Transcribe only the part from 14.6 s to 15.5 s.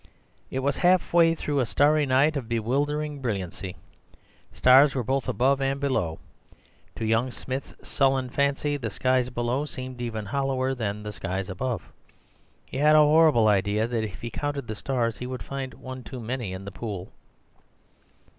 the stars he would